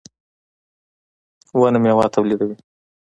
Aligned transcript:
•ونه 1.59 1.79
مېوه 1.83 2.05
تولیدوي. 2.13 2.55